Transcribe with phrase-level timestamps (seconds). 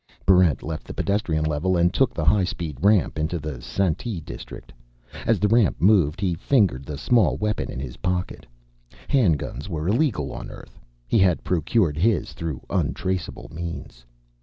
[0.25, 4.73] Barrent left the pedestrian level and took the highspeed ramp into the Sante district.
[5.27, 8.47] As the ramp moved, he fingered the small weapon in his pocket.
[9.07, 10.79] Handguns were illegal on Earth.
[11.07, 14.03] He had procured his through untraceable means.